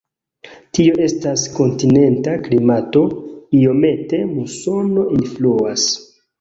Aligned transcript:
Tio 0.77 0.95
estas 1.07 1.43
kontinenta 1.57 2.33
klimato, 2.49 3.05
iomete 3.61 4.25
musono 4.33 5.09
influas. 5.21 5.89